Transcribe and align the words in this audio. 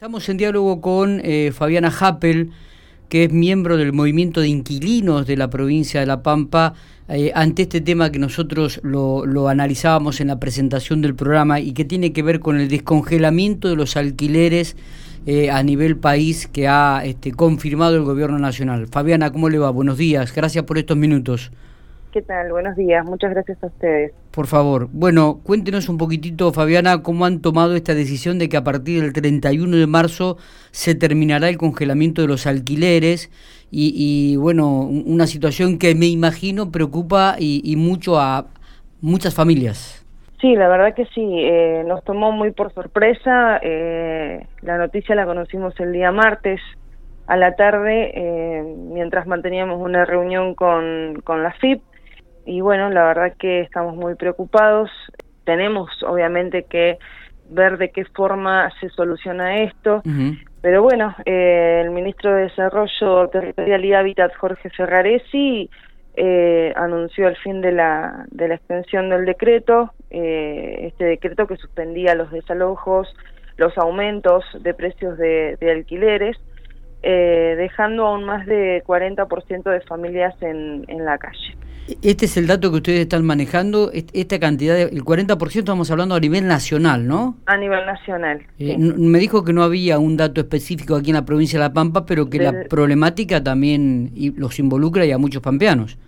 Estamos 0.00 0.30
en 0.30 0.38
diálogo 0.38 0.80
con 0.80 1.20
eh, 1.22 1.52
Fabiana 1.52 1.92
Happel, 2.00 2.52
que 3.10 3.24
es 3.24 3.32
miembro 3.34 3.76
del 3.76 3.92
movimiento 3.92 4.40
de 4.40 4.48
inquilinos 4.48 5.26
de 5.26 5.36
la 5.36 5.50
provincia 5.50 6.00
de 6.00 6.06
La 6.06 6.22
Pampa, 6.22 6.72
eh, 7.10 7.32
ante 7.34 7.64
este 7.64 7.82
tema 7.82 8.10
que 8.10 8.18
nosotros 8.18 8.80
lo, 8.82 9.48
analizábamos 9.50 10.22
en 10.22 10.28
la 10.28 10.40
presentación 10.40 11.02
del 11.02 11.14
programa 11.14 11.60
y 11.60 11.72
que 11.72 11.84
tiene 11.84 12.14
que 12.14 12.22
ver 12.22 12.40
con 12.40 12.58
el 12.58 12.70
descongelamiento 12.70 13.68
de 13.68 13.76
los 13.76 13.94
alquileres 13.98 14.74
eh, 15.26 15.50
a 15.50 15.62
nivel 15.62 15.98
país 15.98 16.46
que 16.46 16.66
ha 16.66 17.02
este, 17.04 17.32
confirmado 17.32 17.96
el 17.96 18.04
gobierno 18.04 18.38
nacional. 18.38 18.86
Fabiana, 18.86 19.30
¿cómo 19.30 19.50
le 19.50 19.58
va? 19.58 19.68
Buenos 19.68 19.98
días, 19.98 20.34
gracias 20.34 20.64
por 20.64 20.78
estos 20.78 20.96
minutos. 20.96 21.50
¿Qué 22.12 22.22
tal? 22.22 22.50
Buenos 22.50 22.74
días, 22.74 23.04
muchas 23.04 23.30
gracias 23.30 23.62
a 23.62 23.68
ustedes. 23.68 24.12
Por 24.32 24.48
favor, 24.48 24.88
bueno, 24.92 25.38
cuéntenos 25.44 25.88
un 25.88 25.96
poquitito, 25.96 26.52
Fabiana, 26.52 27.04
cómo 27.04 27.24
han 27.24 27.40
tomado 27.40 27.76
esta 27.76 27.94
decisión 27.94 28.40
de 28.40 28.48
que 28.48 28.56
a 28.56 28.64
partir 28.64 29.00
del 29.00 29.12
31 29.12 29.76
de 29.76 29.86
marzo 29.86 30.36
se 30.72 30.96
terminará 30.96 31.48
el 31.48 31.56
congelamiento 31.56 32.20
de 32.22 32.26
los 32.26 32.48
alquileres 32.48 33.30
y, 33.70 34.34
bueno, 34.38 34.80
una 34.80 35.28
situación 35.28 35.78
que 35.78 35.94
me 35.94 36.06
imagino 36.06 36.72
preocupa 36.72 37.36
y, 37.38 37.76
mucho 37.76 38.18
a 38.18 38.46
muchas 39.00 39.32
familias. 39.32 40.04
Sí, 40.40 40.56
la 40.56 40.66
verdad 40.66 40.94
que 40.94 41.04
sí, 41.14 41.22
eh, 41.22 41.84
nos 41.86 42.02
tomó 42.02 42.32
muy 42.32 42.50
por 42.50 42.72
sorpresa, 42.74 43.60
eh, 43.62 44.44
la 44.62 44.78
noticia 44.78 45.14
la 45.14 45.26
conocimos 45.26 45.78
el 45.78 45.92
día 45.92 46.10
martes 46.10 46.60
a 47.28 47.36
la 47.36 47.54
tarde, 47.54 48.10
eh, 48.14 48.74
mientras 48.76 49.28
manteníamos 49.28 49.80
una 49.80 50.04
reunión 50.04 50.56
con, 50.56 51.20
con 51.22 51.44
la 51.44 51.52
FIP, 51.52 51.80
y 52.50 52.60
bueno, 52.62 52.90
la 52.90 53.04
verdad 53.04 53.34
que 53.38 53.60
estamos 53.60 53.94
muy 53.94 54.16
preocupados. 54.16 54.90
Tenemos 55.44 55.88
obviamente 56.02 56.64
que 56.64 56.98
ver 57.48 57.78
de 57.78 57.90
qué 57.90 58.04
forma 58.06 58.68
se 58.80 58.88
soluciona 58.88 59.62
esto, 59.62 60.02
pero 60.60 60.82
bueno, 60.82 61.14
eh, 61.26 61.80
el 61.84 61.90
ministro 61.90 62.34
de 62.34 62.42
Desarrollo 62.42 63.28
Territorial 63.28 63.84
y 63.84 63.94
Hábitat, 63.94 64.34
Jorge 64.34 64.68
Ferraresi, 64.70 65.70
eh, 66.16 66.72
anunció 66.74 67.28
el 67.28 67.36
fin 67.36 67.60
de 67.60 67.70
la, 67.70 68.26
de 68.32 68.48
la 68.48 68.56
extensión 68.56 69.10
del 69.10 69.26
decreto, 69.26 69.92
eh, 70.10 70.88
este 70.88 71.04
decreto 71.04 71.46
que 71.46 71.56
suspendía 71.56 72.16
los 72.16 72.32
desalojos, 72.32 73.14
los 73.58 73.78
aumentos 73.78 74.44
de 74.58 74.74
precios 74.74 75.16
de, 75.18 75.56
de 75.60 75.70
alquileres, 75.70 76.36
eh, 77.04 77.54
dejando 77.56 78.08
aún 78.08 78.24
más 78.24 78.44
de 78.46 78.82
40% 78.84 79.70
de 79.70 79.80
familias 79.82 80.34
en, 80.42 80.84
en 80.88 81.04
la 81.04 81.16
calle. 81.16 81.56
Este 82.02 82.26
es 82.26 82.36
el 82.36 82.46
dato 82.46 82.70
que 82.70 82.76
ustedes 82.76 83.00
están 83.00 83.24
manejando, 83.24 83.90
esta 83.92 84.38
cantidad, 84.38 84.78
el 84.78 85.02
40% 85.04 85.58
estamos 85.58 85.90
hablando 85.90 86.14
a 86.14 86.20
nivel 86.20 86.46
nacional, 86.46 87.06
¿no? 87.06 87.36
A 87.46 87.56
nivel 87.56 87.84
nacional. 87.84 88.42
Eh, 88.58 88.76
me 88.78 89.18
dijo 89.18 89.44
que 89.44 89.52
no 89.52 89.62
había 89.62 89.98
un 89.98 90.16
dato 90.16 90.40
específico 90.40 90.94
aquí 90.94 91.10
en 91.10 91.16
la 91.16 91.24
provincia 91.24 91.58
de 91.58 91.64
La 91.64 91.72
Pampa, 91.72 92.06
pero 92.06 92.30
que 92.30 92.38
la 92.38 92.64
problemática 92.68 93.42
también 93.42 94.12
los 94.36 94.58
involucra 94.58 95.04
y 95.04 95.12
a 95.12 95.18
muchos 95.18 95.42
pampeanos. 95.42 95.98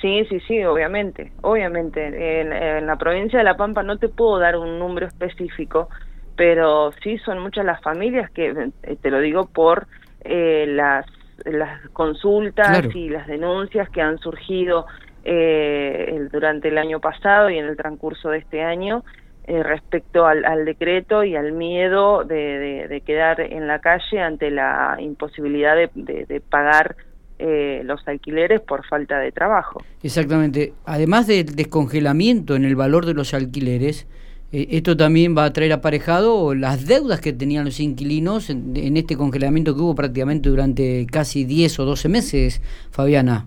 Sí, 0.00 0.24
sí, 0.28 0.40
sí, 0.46 0.62
obviamente, 0.64 1.32
obviamente. 1.42 2.40
En, 2.40 2.86
la 2.86 2.96
provincia 2.96 3.38
de 3.38 3.44
La 3.44 3.56
Pampa 3.56 3.82
no 3.82 3.98
te 3.98 4.08
puedo 4.08 4.38
dar 4.38 4.56
un 4.56 4.78
número 4.78 5.06
específico, 5.06 5.88
pero 6.36 6.92
sí 7.02 7.18
son 7.18 7.40
muchas 7.40 7.64
las 7.64 7.80
familias 7.82 8.30
que, 8.30 8.70
eh, 8.82 8.96
te 9.00 9.10
lo 9.10 9.20
digo 9.20 9.46
por 9.46 9.88
eh, 10.24 10.66
las 10.68 11.06
las 11.44 11.88
consultas 11.90 12.84
y 12.94 13.08
las 13.08 13.26
denuncias 13.26 13.88
que 13.90 14.02
han 14.02 14.18
surgido 14.18 14.86
eh, 15.24 16.28
durante 16.32 16.68
el 16.68 16.78
año 16.78 17.00
pasado 17.00 17.50
y 17.50 17.58
en 17.58 17.66
el 17.66 17.76
transcurso 17.76 18.30
de 18.30 18.38
este 18.38 18.62
año 18.62 19.04
eh, 19.46 19.62
respecto 19.62 20.26
al, 20.26 20.64
decreto 20.64 21.24
y 21.24 21.34
al 21.34 21.52
miedo 21.52 22.22
de, 22.24 23.02
quedar 23.06 23.40
en 23.40 23.66
la 23.66 23.78
calle 23.78 24.20
ante 24.20 24.50
la 24.50 24.96
imposibilidad 25.00 25.74
de, 25.94 26.42
pagar 26.50 26.96
eh, 27.38 27.80
los 27.84 28.06
alquileres 28.06 28.60
por 28.60 28.86
falta 28.86 29.18
de 29.18 29.32
trabajo. 29.32 29.82
Exactamente. 30.02 30.74
Además 30.84 31.26
del 31.26 31.46
descongelamiento 31.46 32.56
en 32.56 32.64
el 32.64 32.76
valor 32.76 33.06
de 33.06 33.14
los 33.14 33.32
alquileres, 33.32 34.06
eh, 34.50 34.68
esto 34.70 34.96
también 34.96 35.36
va 35.36 35.44
a 35.44 35.52
traer 35.52 35.72
aparejado 35.72 36.54
las 36.54 36.86
deudas 36.86 37.20
que 37.20 37.32
tenían 37.34 37.66
los 37.66 37.80
inquilinos 37.80 38.48
en, 38.48 38.96
este 38.96 39.16
congelamiento 39.16 39.74
que 39.74 39.80
hubo 39.82 39.94
prácticamente 39.94 40.48
durante 40.48 41.06
casi 41.06 41.44
10 41.44 41.80
o 41.80 41.84
12 41.84 42.08
meses, 42.08 42.62
Fabiana. 42.90 43.46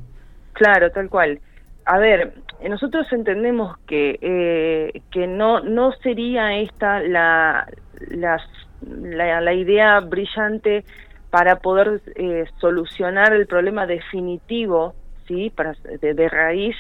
Claro, 0.54 0.92
tal 0.92 1.10
cual. 1.10 1.40
A 1.86 1.98
ver, 1.98 2.34
nosotros 2.70 3.08
entendemos 3.12 3.78
que, 3.88 4.20
eh, 4.22 5.02
que 5.12 5.26
no, 5.26 5.62
no 5.62 5.92
sería 6.04 6.60
esta 6.60 7.00
la, 7.00 7.68
la, 8.08 9.54
idea 9.54 10.00
brillante 10.02 10.86
para 11.32 11.56
poder 11.56 12.02
eh, 12.16 12.46
solucionar 12.60 13.34
el 13.34 13.48
problema 13.48 13.88
definitivo, 13.88 14.94
¿sí? 15.28 15.50
Para, 15.50 15.74
de, 16.00 16.30
raíz, 16.30 16.76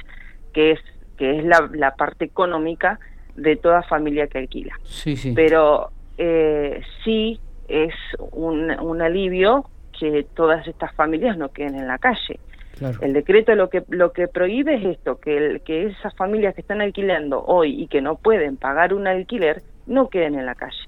que 0.53 0.71
es, 0.73 0.79
que 1.17 1.39
es 1.39 1.45
la, 1.45 1.67
la 1.73 1.95
parte 1.95 2.25
económica, 2.25 2.99
de 3.36 3.56
toda 3.56 3.84
familia 3.84 4.28
que 4.28 4.40
alquila. 4.40 4.74
Sí, 4.84 5.16
sí. 5.16 5.34
Pero 5.36 5.90
eh, 6.18 6.81
sí 7.03 7.40
es 7.68 7.94
un, 8.31 8.72
un 8.80 9.02
alivio 9.02 9.66
que 9.97 10.25
todas 10.36 10.68
estas 10.68 10.94
familias 10.96 11.38
no 11.38 11.50
queden 11.50 11.75
en 11.75 11.88
la 11.88 11.97
calle. 11.97 12.40
El 13.02 13.14
decreto 13.14 13.53
lo 13.53 13.69
que 13.69 13.84
lo 13.90 14.12
que 14.12 14.28
prohíbe 14.28 14.75
es 14.75 14.97
esto, 14.97 15.19
que, 15.19 15.38
el, 15.38 15.62
que 15.62 15.86
esas 15.86 16.16
familias 16.16 16.56
que 16.56 16.62
están 16.62 16.81
alquilando 16.81 17.44
hoy 17.46 17.80
y 17.80 17.88
que 17.88 18.02
no 18.02 18.16
pueden 18.16 18.58
pagar 18.58 18.96
un 18.96 19.06
alquiler 19.06 19.62
no 19.86 20.09
queden 20.09 20.34
en 20.34 20.48
la 20.48 20.56
calle. 20.56 20.80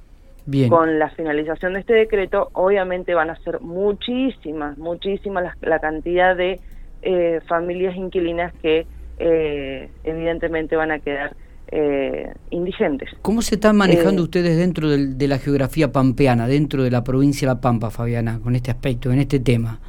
Bien. 0.46 0.70
Con 0.70 0.98
la 0.98 1.10
finalización 1.12 1.74
de 1.74 1.82
este 1.82 1.94
decreto, 1.94 2.50
obviamente 2.54 3.14
van 3.14 3.30
a 3.30 3.36
ser 3.44 3.62
muchísimas, 3.62 4.78
muchísimas 4.80 5.44
la, 5.44 5.58
la 5.62 5.80
cantidad 5.80 6.36
de 6.36 6.60
eh, 7.04 7.40
familias 7.48 7.96
inquilinas 7.96 8.54
que 8.62 8.88
eh, 9.20 9.90
evidentemente 10.04 10.76
van 10.76 10.92
a 10.92 11.00
quedar 11.00 11.36
eh, 11.76 12.32
indigentes. 12.52 13.10
¿Cómo 13.24 13.42
se 13.42 13.56
están 13.56 13.76
manejando 13.76 14.22
eh, 14.22 14.26
ustedes 14.26 14.58
dentro 14.58 14.90
de 14.92 15.28
la 15.28 15.40
geografía 15.40 15.92
pampeana, 15.92 16.46
dentro 16.46 16.84
de 16.84 16.92
la 16.92 17.04
provincia 17.04 17.48
de 17.48 17.56
La 17.56 17.62
Pampa, 17.62 17.90
Fabiana, 17.90 18.40
con 18.44 18.56
este 18.56 18.70
aspecto, 18.70 19.12
en 19.12 19.18
este 19.18 19.40
tema? 19.40 19.80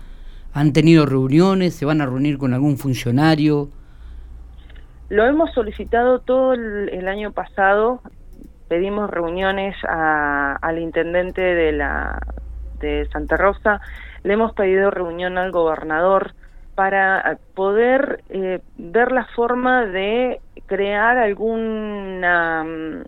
¿Han 0.54 0.72
tenido 0.72 1.04
reuniones? 1.04 1.74
¿Se 1.74 1.84
van 1.84 2.00
a 2.00 2.06
reunir 2.06 2.38
con 2.38 2.54
algún 2.54 2.78
funcionario? 2.78 3.68
Lo 5.10 5.26
hemos 5.26 5.52
solicitado 5.52 6.20
todo 6.20 6.54
el, 6.54 7.06
año 7.06 7.32
pasado. 7.32 8.00
Pedimos 8.68 9.10
reuniones 9.10 9.76
al 9.86 10.78
intendente 10.78 11.42
de, 11.42 11.72
la, 11.72 12.18
de 12.80 13.06
Santa 13.12 13.36
Rosa. 13.36 13.82
Le 14.22 14.32
hemos 14.32 14.54
pedido 14.54 14.90
reunión 14.90 15.36
al 15.36 15.52
gobernador 15.52 16.32
para 16.74 17.38
poder 17.54 18.22
eh, 18.28 18.60
ver 18.76 19.12
la 19.12 19.26
forma 19.36 19.86
de 19.86 20.40
crear 20.66 21.18
alguna 21.18 22.64
mm, 22.64 23.04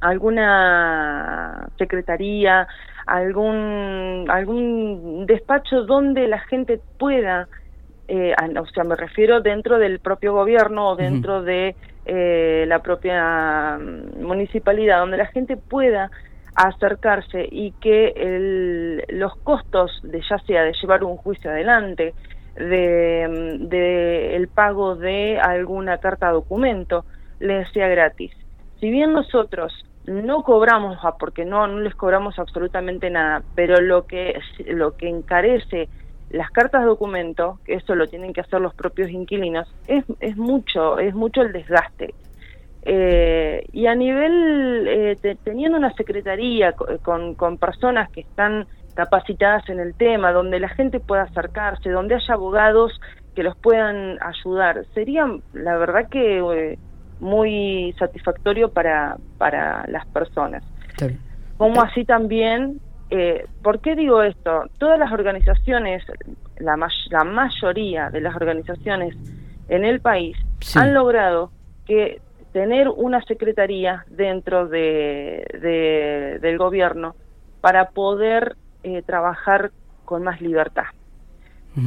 alguna 0.00 1.68
secretaría, 1.78 2.66
algún 3.06 4.26
algún 4.28 5.26
despacho 5.26 5.84
donde 5.84 6.26
la 6.26 6.40
gente 6.40 6.80
pueda, 6.98 7.48
eh, 8.08 8.34
o 8.60 8.66
sea, 8.66 8.84
me 8.84 8.96
refiero 8.96 9.40
dentro 9.40 9.78
del 9.78 10.00
propio 10.00 10.32
gobierno 10.32 10.90
o 10.90 10.96
dentro 10.96 11.42
de 11.42 11.76
eh, 12.04 12.64
la 12.66 12.80
propia 12.80 13.78
mm, 13.78 14.24
municipalidad, 14.24 14.98
donde 15.00 15.16
la 15.16 15.26
gente 15.26 15.56
pueda 15.56 16.10
acercarse 16.54 17.48
y 17.50 17.72
que 17.80 18.08
el, 18.08 19.04
los 19.08 19.34
costos 19.36 20.00
de 20.02 20.20
ya 20.28 20.38
sea 20.40 20.64
de 20.64 20.74
llevar 20.80 21.04
un 21.04 21.16
juicio 21.16 21.50
adelante, 21.50 22.12
de, 22.56 23.58
de, 23.60 24.36
el 24.36 24.48
pago 24.48 24.96
de 24.96 25.38
alguna 25.40 25.98
carta 25.98 26.30
documento 26.30 27.04
les 27.40 27.70
sea 27.72 27.88
gratis. 27.88 28.32
Si 28.80 28.90
bien 28.90 29.12
nosotros 29.12 29.72
no 30.06 30.42
cobramos, 30.42 30.98
porque 31.18 31.44
no, 31.44 31.66
no 31.66 31.80
les 31.80 31.94
cobramos 31.94 32.38
absolutamente 32.38 33.10
nada, 33.10 33.42
pero 33.54 33.80
lo 33.80 34.06
que, 34.06 34.38
lo 34.66 34.96
que 34.96 35.08
encarece 35.08 35.88
las 36.30 36.50
cartas 36.50 36.84
documento, 36.84 37.58
que 37.64 37.74
eso 37.74 37.94
lo 37.94 38.08
tienen 38.08 38.32
que 38.32 38.40
hacer 38.40 38.60
los 38.60 38.74
propios 38.74 39.10
inquilinos, 39.10 39.72
es, 39.86 40.04
es 40.20 40.36
mucho, 40.36 40.98
es 40.98 41.14
mucho 41.14 41.42
el 41.42 41.52
desgaste. 41.52 42.14
Eh, 42.84 43.64
y 43.72 43.86
a 43.86 43.94
nivel, 43.94 44.86
eh, 44.88 45.36
teniendo 45.44 45.78
una 45.78 45.92
secretaría 45.92 46.72
con, 46.72 47.34
con 47.34 47.58
personas 47.58 48.10
que 48.10 48.22
están 48.22 48.66
capacitadas 48.94 49.68
en 49.68 49.80
el 49.80 49.94
tema, 49.94 50.32
donde 50.32 50.60
la 50.60 50.68
gente 50.68 51.00
pueda 51.00 51.22
acercarse, 51.22 51.90
donde 51.90 52.14
haya 52.14 52.34
abogados 52.34 53.00
que 53.34 53.42
los 53.42 53.56
puedan 53.56 54.18
ayudar. 54.22 54.84
Sería, 54.94 55.26
la 55.52 55.76
verdad 55.76 56.08
que 56.08 56.38
eh, 56.38 56.78
muy 57.20 57.94
satisfactorio 57.98 58.70
para, 58.70 59.16
para 59.38 59.84
las 59.88 60.06
personas. 60.06 60.62
Como 61.56 61.80
así 61.80 62.04
también, 62.04 62.80
eh, 63.10 63.46
¿por 63.62 63.80
qué 63.80 63.94
digo 63.94 64.22
esto? 64.22 64.64
Todas 64.78 64.98
las 64.98 65.12
organizaciones, 65.12 66.02
la, 66.58 66.76
la 67.10 67.24
mayoría 67.24 68.10
de 68.10 68.20
las 68.20 68.34
organizaciones 68.34 69.16
en 69.68 69.84
el 69.84 70.00
país 70.00 70.36
han 70.74 70.92
logrado 70.92 71.50
que 71.86 72.20
tener 72.52 72.88
una 72.88 73.22
secretaría 73.22 74.04
dentro 74.08 74.66
de, 74.68 75.46
de, 75.60 76.38
del 76.40 76.58
gobierno 76.58 77.14
para 77.60 77.90
poder 77.90 78.56
eh, 78.82 79.02
trabajar 79.02 79.72
con 80.04 80.22
más 80.22 80.40
libertad 80.40 80.86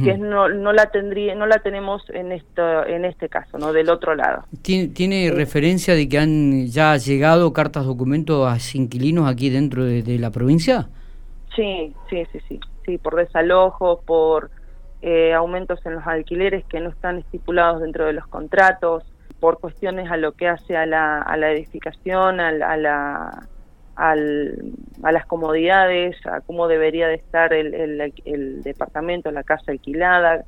que 0.02 0.18
no, 0.18 0.48
no 0.48 0.72
la 0.72 0.90
tendría 0.90 1.34
no 1.36 1.46
la 1.46 1.60
tenemos 1.60 2.02
en 2.10 2.32
esto 2.32 2.84
en 2.86 3.04
este 3.04 3.28
caso 3.28 3.56
no 3.56 3.72
del 3.72 3.88
otro 3.88 4.16
lado. 4.16 4.44
Tiene, 4.62 4.88
¿tiene 4.88 5.30
referencia 5.30 5.94
de 5.94 6.08
que 6.08 6.18
han 6.18 6.66
ya 6.66 6.96
llegado 6.96 7.52
cartas 7.52 7.86
documentos 7.86 8.48
a 8.48 8.58
inquilinos 8.76 9.30
aquí 9.30 9.48
dentro 9.48 9.84
de, 9.84 10.18
la 10.18 10.30
provincia 10.30 10.88
sí 11.54 11.94
sí 12.10 12.24
sí 12.32 12.40
sí 12.48 12.60
sí 12.84 12.98
por 12.98 13.14
desalojos 13.14 14.00
por 14.04 14.50
eh, 15.02 15.32
aumentos 15.32 15.78
en 15.86 15.94
los 15.94 16.06
alquileres 16.06 16.64
que 16.64 16.80
no 16.80 16.90
están 16.90 17.18
estipulados 17.18 17.80
dentro 17.80 18.06
de 18.06 18.12
los 18.12 18.26
contratos 18.26 19.04
por 19.38 19.60
cuestiones 19.60 20.10
a 20.10 20.16
lo 20.16 20.32
que 20.32 20.48
hace 20.48 20.76
a 20.76 20.84
la, 20.86 21.22
a 21.22 21.36
la 21.36 21.52
edificación 21.52 22.40
a 22.40 22.50
la 22.50 23.48
al, 23.96 24.72
a 25.02 25.12
las 25.12 25.26
comodidades, 25.26 26.14
a 26.26 26.40
cómo 26.42 26.68
debería 26.68 27.08
de 27.08 27.14
estar 27.14 27.52
el, 27.52 27.74
el, 28.24 28.62
departamento, 28.62 29.30
la 29.30 29.42
casa 29.42 29.72
alquilada, 29.72 30.44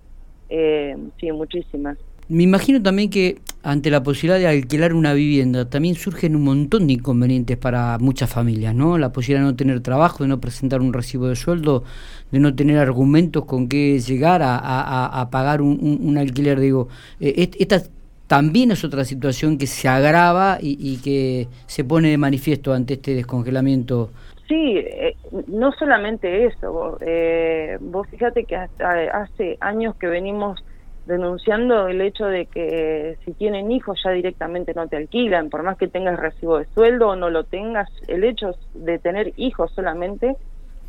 eh, 0.50 0.96
sí, 1.18 1.32
muchísimas. 1.32 1.98
Me 2.28 2.42
imagino 2.42 2.82
también 2.82 3.08
que 3.08 3.40
ante 3.62 3.90
la 3.90 4.02
posibilidad 4.02 4.38
de 4.38 4.46
alquilar 4.46 4.92
una 4.92 5.14
vivienda 5.14 5.68
también 5.68 5.94
surgen 5.94 6.36
un 6.36 6.44
montón 6.44 6.86
de 6.86 6.92
inconvenientes 6.92 7.56
para 7.56 7.96
muchas 7.98 8.30
familias, 8.30 8.74
¿no? 8.74 8.98
La 8.98 9.12
posibilidad 9.12 9.46
de 9.46 9.52
no 9.52 9.56
tener 9.56 9.80
trabajo, 9.80 10.24
de 10.24 10.28
no 10.28 10.38
presentar 10.38 10.82
un 10.82 10.92
recibo 10.92 11.26
de 11.26 11.36
sueldo, 11.36 11.84
de 12.30 12.38
no 12.38 12.54
tener 12.54 12.78
argumentos 12.78 13.46
con 13.46 13.66
qué 13.66 13.98
llegar 13.98 14.42
a, 14.42 14.58
a, 14.58 15.30
pagar 15.30 15.62
un, 15.62 15.98
un, 16.02 16.18
alquiler. 16.18 16.60
Digo, 16.60 16.88
eh, 17.18 17.50
estas 17.58 17.90
también 18.28 18.70
es 18.70 18.84
otra 18.84 19.04
situación 19.04 19.58
que 19.58 19.66
se 19.66 19.88
agrava 19.88 20.58
y, 20.60 20.98
que 21.02 21.48
se 21.66 21.82
pone 21.82 22.10
de 22.10 22.19
manifiesto 22.19 22.72
ante 22.72 22.94
este 22.94 23.14
descongelamiento. 23.14 24.10
Sí, 24.46 24.76
eh, 24.76 25.16
no 25.46 25.72
solamente 25.72 26.44
eso. 26.44 26.98
Eh, 27.00 27.78
vos 27.80 28.06
fíjate 28.08 28.44
que 28.44 28.56
hasta 28.56 28.90
hace 29.22 29.56
años 29.60 29.96
que 29.96 30.06
venimos 30.06 30.62
denunciando 31.06 31.88
el 31.88 32.02
hecho 32.02 32.26
de 32.26 32.44
que 32.44 33.16
si 33.25 33.32
tienen 33.32 33.72
hijos 33.72 33.98
ya 34.04 34.10
directamente 34.10 34.75
no 34.75 34.88
te 34.88 34.96
alquilan, 34.96 35.48
por 35.48 35.62
más 35.62 35.78
que 35.78 35.88
tengas 35.88 36.20
recibo 36.20 36.58
de 36.58 36.66
sueldo 36.75 37.08
o 37.08 37.16
no 37.16 37.30
lo 37.30 37.44
tengas, 37.44 37.88
el 38.08 38.25
hecho 38.25 38.50
de 38.75 38.98
tener 38.98 39.32
hijos 39.36 39.72
solamente 39.72 40.36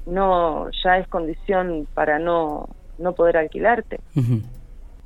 no 0.05 0.69
ya 0.83 0.97
es 0.97 1.07
condición 1.07 1.87
para 1.93 2.19
no 2.19 2.67
no 2.97 3.13
poder 3.13 3.37
alquilarte 3.37 3.99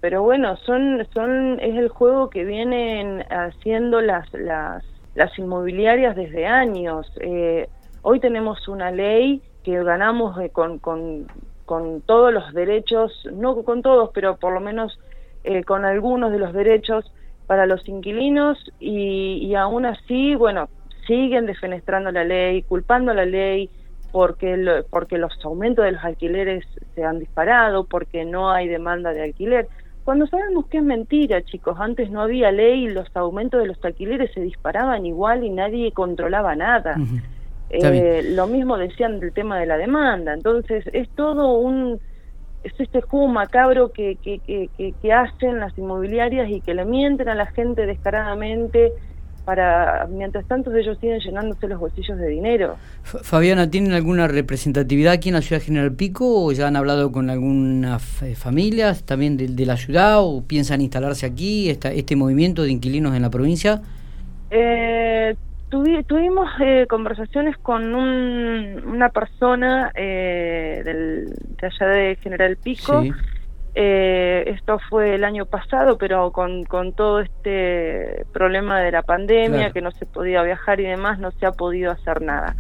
pero 0.04 0.22
bueno, 0.22 0.58
son, 0.66 1.00
es 1.00 1.76
el 1.78 1.88
juego 1.88 2.30
que 2.30 2.44
vienen 2.44 3.24
haciendo 3.30 4.02
las, 4.02 4.28
las, 4.34 4.84
las 5.16 5.40
inmobiliarias 5.40 6.14
desde 6.18 6.46
años. 6.46 7.10
Eh, 7.22 7.70
hoy 8.02 8.20
tenemos 8.20 8.68
una 8.68 8.92
ley 8.92 9.42
que 9.64 9.82
ganamos 9.82 10.38
eh, 10.42 10.50
con, 10.50 10.80
con, 10.80 11.28
con, 11.66 12.02
todos 12.02 12.34
los 12.34 12.54
derechos, 12.54 13.14
no 13.32 13.64
con 13.64 13.82
todos, 13.82 14.10
pero 14.14 14.36
por 14.36 14.52
lo 14.52 14.60
menos 14.60 15.00
eh, 15.46 15.64
con 15.64 15.86
algunos 15.86 16.34
de 16.34 16.40
los 16.40 16.52
derechos 16.52 17.10
para 17.48 17.66
los 17.66 17.88
inquilinos 17.88 18.58
y, 18.82 19.38
y 19.42 19.56
aún 19.56 19.86
así, 19.86 20.36
bueno, 20.36 20.68
siguen 21.08 21.46
defenestrando 21.46 22.12
la 22.12 22.26
ley, 22.26 22.64
culpando 22.64 23.14
la 23.14 23.24
ley 23.24 23.70
porque, 24.12 24.84
porque 24.90 25.18
los 25.18 25.32
aumentos 25.46 25.86
de 25.86 25.94
los 25.94 26.04
alquileres 26.04 26.66
se 26.94 27.06
han 27.06 27.20
disparado, 27.20 27.86
porque 27.86 28.26
no 28.26 28.52
hay 28.52 28.68
demanda 28.68 29.14
de 29.14 29.24
alquiler. 29.24 29.70
Cuando 30.04 30.28
sabemos 30.28 30.66
que 30.68 30.78
es 30.80 30.84
mentira, 30.84 31.44
chicos, 31.44 31.78
antes 31.80 32.12
no 32.12 32.22
había 32.22 32.52
ley, 32.52 32.88
los 32.88 33.08
aumentos 33.16 33.62
de 33.62 33.68
los 33.68 33.84
alquileres 33.84 34.32
se 34.34 34.42
disparaban 34.42 35.06
igual 35.06 35.44
y 35.44 35.50
nadie 35.50 35.92
controlaba 35.92 36.56
nada. 36.56 36.98
Eh, 37.70 38.22
lo 38.36 38.46
mismo 38.48 38.78
decían 38.78 39.20
del 39.20 39.34
tema 39.34 39.58
de 39.60 39.66
la 39.66 39.78
demanda. 39.78 40.34
Entonces, 40.34 40.86
es 40.94 41.10
todo 41.10 41.54
un. 41.54 42.00
Es 42.64 42.74
este 42.80 43.02
juego 43.02 43.28
macabro 43.28 43.92
que, 43.92 44.16
que, 44.22 44.40
que, 44.40 44.94
que 45.02 45.14
hacen 45.14 45.60
las 45.60 45.78
inmobiliarias 45.78 46.50
y 46.50 46.62
que 46.62 46.74
le 46.74 46.86
mienten 46.86 47.28
a 47.28 47.36
la 47.36 47.48
gente 47.48 47.86
descaradamente 47.86 48.94
para 49.46 50.08
mientras 50.10 50.46
tanto 50.48 50.74
ellos 50.74 50.98
siguen 51.00 51.20
llenándose 51.20 51.68
los 51.68 51.80
bolsillos 51.80 52.18
de 52.18 52.28
dinero. 52.28 52.78
Fabiana, 53.04 53.70
¿tienen 53.70 53.94
alguna 53.94 54.28
representatividad 54.28 55.14
aquí 55.14 55.30
en 55.30 55.36
la 55.36 55.42
ciudad 55.42 55.62
de 55.62 55.66
General 55.66 55.92
Pico 55.94 56.46
o 56.46 56.52
ya 56.52 56.68
han 56.68 56.76
hablado 56.76 57.12
con 57.12 57.30
algunas 57.30 58.22
eh, 58.24 58.36
familias 58.36 59.04
también 59.04 59.38
de, 59.38 59.66
la 59.66 59.78
ciudad 59.78 60.22
o 60.22 60.44
piensan 60.46 60.82
instalarse 60.82 61.26
aquí, 61.26 61.70
esta, 61.70 61.92
este 61.92 62.16
movimiento 62.16 62.64
de 62.64 62.72
inquilinos 62.72 63.16
en 63.16 63.22
la 63.22 63.30
provincia? 63.30 63.82
Eh, 64.52 65.36
tuvimos 65.70 66.50
eh, 66.62 66.86
conversaciones 66.88 67.58
con 67.58 67.96
una 67.96 69.10
persona 69.10 69.92
del, 69.96 71.34
de 71.60 71.68
allá 71.68 71.88
de 71.88 72.16
General 72.18 72.58
Pico. 72.58 73.04
Eh, 73.76 74.44
esto 74.48 74.78
fue 74.90 75.16
el 75.16 75.24
año 75.24 75.46
pasado, 75.46 75.98
pero 75.98 76.32
con, 76.32 76.64
con 76.64 76.94
todo 76.94 77.22
este 77.22 78.26
problema 78.32 78.80
de 78.82 78.92
la 78.92 79.02
pandemia, 79.02 79.72
que 79.72 79.82
no 79.82 79.92
se 79.92 80.06
podía 80.06 80.44
viajar 80.44 80.80
y 80.80 80.84
demás, 80.84 81.18
no 81.20 81.32
se 81.32 81.46
ha 81.46 81.52
podido 81.52 81.92
hacer 81.92 82.22
nada. 82.22 82.56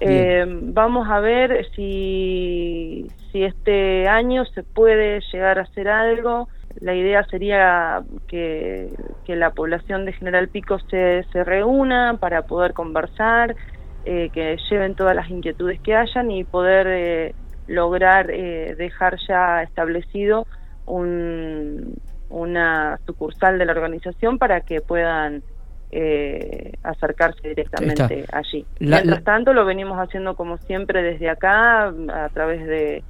Eh, 0.00 0.44
vamos 0.48 1.08
a 1.08 1.20
ver 1.20 1.66
si, 1.74 3.06
si 3.30 3.42
este 3.42 4.08
año 4.08 4.44
se 4.46 4.62
puede 4.62 5.20
llegar 5.32 5.58
a 5.58 5.62
hacer 5.62 5.88
algo. 5.88 6.48
La 6.80 6.94
idea 6.94 7.24
sería 7.24 8.02
que, 8.28 8.88
que 9.24 9.34
la 9.34 9.50
población 9.50 10.04
de 10.04 10.12
General 10.12 10.48
Pico 10.48 10.78
se, 10.90 11.24
se 11.32 11.42
reúna 11.42 12.16
para 12.20 12.42
poder 12.42 12.72
conversar, 12.72 13.56
eh, 14.04 14.30
que 14.32 14.56
lleven 14.70 14.94
todas 14.94 15.16
las 15.16 15.28
inquietudes 15.28 15.80
que 15.80 15.96
hayan 15.96 16.30
y 16.30 16.44
poder 16.44 16.86
eh, 16.88 17.34
lograr 17.68 18.30
eh, 18.30 18.74
dejar 18.76 19.18
ya 19.28 19.62
establecido 19.62 20.46
un, 20.86 21.94
una 22.30 22.98
sucursal 23.06 23.58
de 23.58 23.66
la 23.66 23.72
organización 23.72 24.38
para 24.38 24.62
que 24.62 24.80
puedan 24.80 25.42
eh, 25.90 26.72
acercarse 26.82 27.48
directamente 27.48 28.24
allí. 28.32 28.66
Mientras 28.80 29.22
tanto, 29.24 29.52
lo 29.52 29.64
venimos 29.64 29.98
haciendo 29.98 30.34
como 30.34 30.58
siempre 30.58 31.02
desde 31.02 31.30
acá, 31.30 31.88
a 31.88 32.28
través 32.32 32.66
de, 32.66 33.04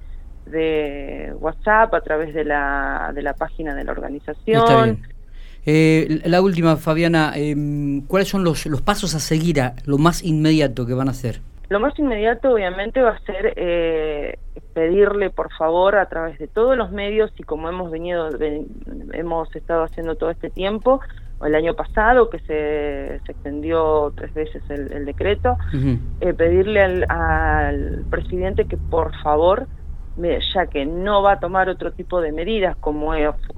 de 0.46 1.32
WhatsApp, 1.38 1.94
a 1.94 2.00
través 2.00 2.34
de 2.34 2.44
la, 2.44 3.12
de 3.14 3.22
la 3.22 3.34
página 3.34 3.74
de 3.74 3.84
la 3.84 3.92
organización. 3.92 5.02
Eh, 5.66 6.20
la 6.24 6.40
última, 6.40 6.76
Fabiana, 6.76 7.32
eh, 7.36 7.54
¿cuáles 8.06 8.28
son 8.28 8.44
los, 8.44 8.64
los 8.66 8.80
pasos 8.80 9.14
a 9.14 9.18
seguir, 9.18 9.60
a 9.60 9.74
lo 9.84 9.98
más 9.98 10.22
inmediato 10.24 10.86
que 10.86 10.94
van 10.94 11.08
a 11.08 11.10
hacer? 11.10 11.40
Lo 11.68 11.80
más 11.80 11.98
inmediato 11.98 12.52
obviamente 12.52 13.02
va 13.02 13.10
a 13.10 13.18
ser 13.20 13.52
eh, 13.56 14.38
pedirle 14.72 15.28
por 15.30 15.52
favor 15.52 15.96
a 15.96 16.08
través 16.08 16.38
de 16.38 16.48
todos 16.48 16.76
los 16.76 16.90
medios 16.92 17.30
y 17.36 17.42
como 17.42 17.68
hemos 17.68 17.90
venido, 17.90 18.30
hemos 19.12 19.54
estado 19.54 19.84
haciendo 19.84 20.16
todo 20.16 20.30
este 20.30 20.48
tiempo, 20.48 21.00
o 21.40 21.46
el 21.46 21.54
año 21.54 21.74
pasado 21.74 22.30
que 22.30 22.38
se, 22.40 23.20
se 23.24 23.32
extendió 23.32 24.12
tres 24.16 24.32
veces 24.32 24.62
el, 24.70 25.04
decreto, 25.04 25.56
eh, 26.20 26.32
pedirle 26.32 26.82
al, 26.82 27.06
al, 27.10 28.04
presidente 28.10 28.64
que 28.64 28.76
por 28.76 29.14
favor, 29.22 29.66
ya 30.16 30.66
que 30.66 30.86
no 30.86 31.22
va 31.22 31.32
a 31.32 31.38
tomar 31.38 31.68
otro 31.68 31.92
tipo 31.92 32.20
de 32.20 32.32
medidas 32.32 32.76
como, 32.78 33.12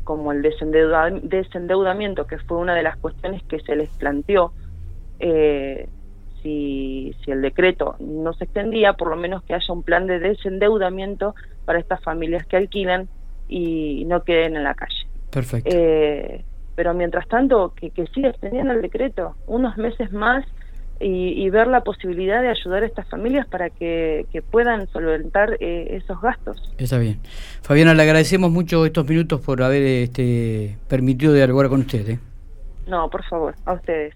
como 0.04 0.32
el 0.32 0.42
desendeudamiento, 0.42 2.26
que 2.26 2.38
fue 2.38 2.58
una 2.58 2.74
de 2.74 2.82
las 2.82 2.96
cuestiones 2.98 3.42
que 3.44 3.60
se 3.60 3.76
les 3.76 3.88
planteó, 3.90 4.52
eh, 5.20 5.88
si, 6.42 7.14
si 7.24 7.30
el 7.30 7.42
decreto 7.42 7.96
no 7.98 8.32
se 8.32 8.44
extendía, 8.44 8.94
por 8.94 9.08
lo 9.08 9.16
menos 9.16 9.42
que 9.42 9.54
haya 9.54 9.72
un 9.72 9.82
plan 9.82 10.06
de 10.06 10.18
desendeudamiento 10.18 11.34
para 11.64 11.78
estas 11.78 12.02
familias 12.02 12.46
que 12.46 12.56
alquilan 12.56 13.08
y 13.48 14.04
no 14.06 14.22
queden 14.22 14.56
en 14.56 14.64
la 14.64 14.74
calle. 14.74 15.06
Perfecto. 15.30 15.70
Eh, 15.72 16.44
pero 16.74 16.94
mientras 16.94 17.28
tanto, 17.28 17.74
que, 17.74 17.90
que 17.90 18.06
siga 18.08 18.30
extendiendo 18.30 18.72
el 18.72 18.82
decreto 18.82 19.34
unos 19.46 19.76
meses 19.76 20.12
más 20.12 20.44
y, 21.00 21.48
ver 21.48 21.66
la 21.66 21.82
posibilidad 21.82 22.42
de 22.42 22.48
ayudar 22.48 22.82
a 22.82 22.86
estas 22.86 23.08
familias 23.08 23.46
para 23.46 23.70
que, 23.70 24.26
puedan 24.50 24.86
solventar 24.88 25.56
eh, 25.60 25.96
esos 25.96 26.20
gastos. 26.20 26.74
Está 26.76 26.98
bien. 26.98 27.20
Fabiana, 27.62 27.94
le 27.94 28.02
agradecemos 28.02 28.50
mucho 28.50 28.84
estos 28.84 29.08
minutos 29.08 29.40
por 29.40 29.62
haber 29.62 29.82
este, 29.82 30.76
permitido 30.88 31.32
dialogar 31.32 31.68
con 31.68 31.80
usted. 31.80 32.08
¿eh? 32.10 32.18
No, 32.86 33.08
por 33.08 33.24
favor, 33.24 33.54
a 33.64 33.72
ustedes. 33.74 34.14